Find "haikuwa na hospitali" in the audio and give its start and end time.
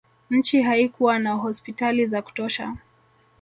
0.61-2.05